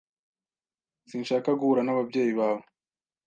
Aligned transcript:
Sinshaka 1.09 1.49
guhura 1.59 1.81
n'ababyeyi 1.83 2.31
bawe. 2.39 2.63